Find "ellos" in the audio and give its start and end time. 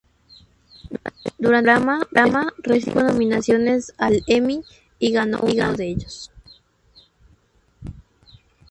5.89-6.31